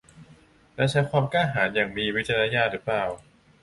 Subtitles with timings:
[0.75, 3.03] และใช้ความกล้าหาญอย่างมีวิจารณญาณหรือเปล่า